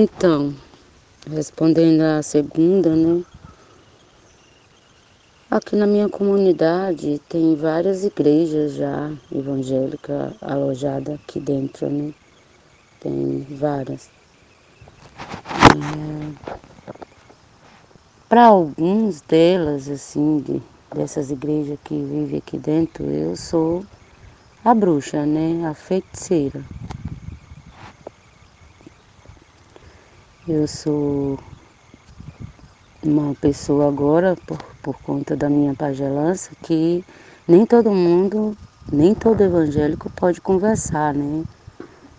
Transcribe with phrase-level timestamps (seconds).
[0.00, 0.54] Então,
[1.28, 3.24] respondendo à segunda, né?
[5.50, 12.14] Aqui na minha comunidade tem várias igrejas já evangélicas alojadas aqui dentro, né?
[13.00, 14.08] Tem várias.
[15.74, 16.52] É...
[18.28, 20.62] Para alguns delas, assim, de,
[20.94, 23.84] dessas igrejas que vivem aqui dentro, eu sou
[24.64, 25.66] a bruxa, né?
[25.66, 26.62] A feiticeira.
[30.50, 31.38] Eu sou
[33.04, 37.04] uma pessoa agora, por, por conta da minha pagelança, que
[37.46, 38.56] nem todo mundo,
[38.90, 41.44] nem todo evangélico pode conversar, né?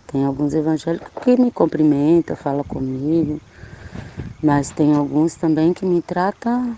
[0.05, 3.41] Tem alguns evangélicos que me cumprimentam, falam comigo,
[4.39, 6.77] mas tem alguns também que me tratam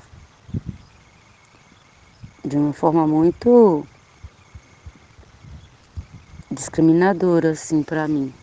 [2.48, 3.86] de uma forma muito
[6.50, 8.34] discriminadora, assim, para mim.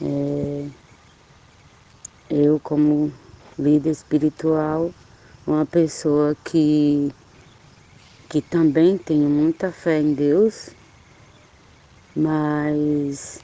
[0.00, 0.85] É,
[2.30, 3.12] eu como
[3.58, 4.90] líder espiritual,
[5.46, 7.10] uma pessoa que,
[8.28, 10.70] que também tenho muita fé em Deus,
[12.14, 13.40] mas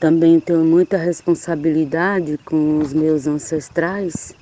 [0.00, 4.34] também tenho muita responsabilidade com os meus ancestrais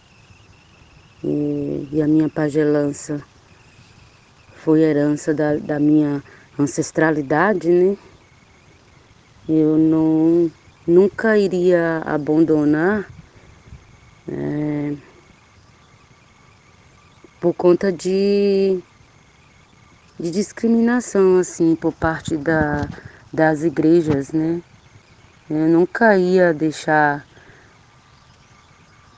[1.25, 3.23] e, e a minha pagelança
[4.57, 6.23] foi herança da, da minha
[6.59, 7.97] ancestralidade, né?
[9.49, 10.51] Eu não,
[10.87, 13.14] nunca iria abandonar
[14.29, 14.97] é,
[17.41, 18.79] por conta de,
[20.19, 22.89] de discriminação, assim, por parte da,
[23.33, 24.63] das igrejas, né?
[25.51, 27.27] Eu nunca ia deixar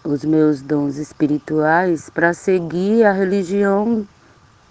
[0.05, 4.07] os meus dons espirituais para seguir a religião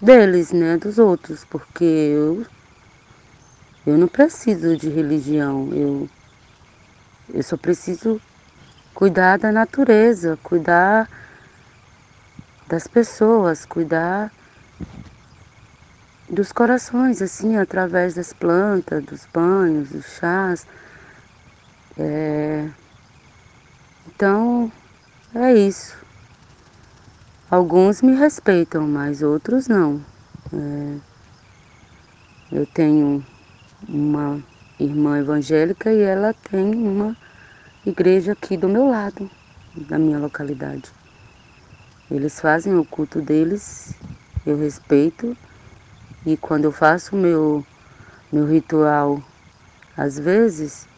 [0.00, 2.44] deles, né, dos outros, porque eu
[3.86, 6.08] eu não preciso de religião, eu
[7.32, 8.20] eu só preciso
[8.96, 11.06] cuidar da natureza, cuidar
[12.66, 14.32] das pessoas, cuidar
[16.30, 20.66] dos corações, assim, através das plantas, dos banhos, dos chás.
[21.98, 22.70] É...
[24.08, 24.72] Então,
[25.34, 25.94] é isso.
[27.50, 30.02] Alguns me respeitam, mas outros não.
[30.54, 30.96] É...
[32.50, 33.22] Eu tenho
[33.86, 34.42] uma
[34.80, 37.14] irmã evangélica e ela tem uma
[37.86, 39.30] igreja aqui do meu lado,
[39.72, 40.90] da minha localidade.
[42.10, 43.94] Eles fazem o culto deles,
[44.44, 45.36] eu respeito,
[46.26, 47.64] e quando eu faço o meu,
[48.32, 49.22] meu ritual,
[49.96, 50.88] às vezes,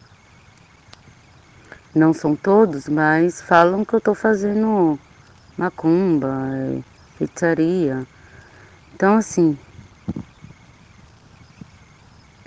[1.94, 4.98] não são todos, mas falam que eu estou fazendo
[5.58, 6.82] macumba, é,
[7.18, 8.06] feitiçaria.
[8.94, 9.58] Então, assim,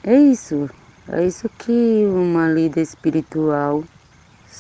[0.03, 0.68] é isso.
[1.07, 3.84] É isso que uma líder espiritual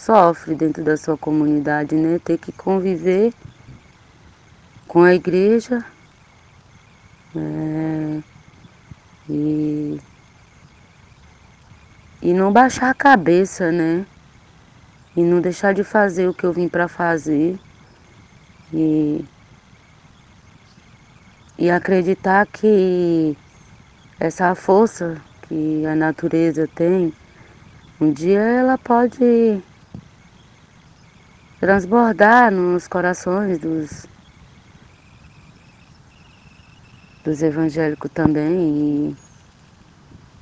[0.01, 2.19] sofre dentro da sua comunidade, né?
[2.23, 3.31] Ter que conviver
[4.87, 5.85] com a igreja
[7.35, 8.19] é,
[9.29, 10.01] e,
[12.19, 14.03] e não baixar a cabeça, né?
[15.15, 17.59] E não deixar de fazer o que eu vim para fazer.
[18.73, 19.23] E,
[21.59, 23.37] e acreditar que
[24.19, 27.13] essa força que a natureza tem,
[27.99, 29.61] um dia ela pode
[31.61, 34.07] transbordar nos corações dos,
[37.23, 39.15] dos evangélicos também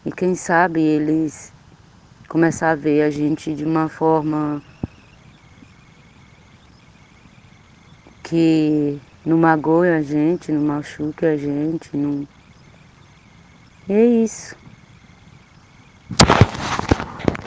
[0.05, 1.51] e, e quem sabe eles
[2.29, 4.63] começar a ver a gente de uma forma
[8.23, 12.25] que não magoe a gente, não machuque a gente, não...
[13.89, 14.55] E é isso.